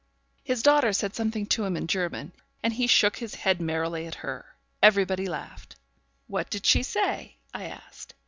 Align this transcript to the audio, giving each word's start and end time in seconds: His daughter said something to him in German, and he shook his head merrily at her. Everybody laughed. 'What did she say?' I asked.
His 0.43 0.63
daughter 0.63 0.93
said 0.93 1.13
something 1.13 1.45
to 1.45 1.63
him 1.63 1.77
in 1.77 1.85
German, 1.85 2.31
and 2.63 2.73
he 2.73 2.87
shook 2.87 3.17
his 3.17 3.35
head 3.35 3.61
merrily 3.61 4.07
at 4.07 4.15
her. 4.25 4.55
Everybody 4.81 5.27
laughed. 5.27 5.75
'What 6.25 6.49
did 6.49 6.65
she 6.65 6.81
say?' 6.81 7.37
I 7.53 7.65
asked. 7.65 8.15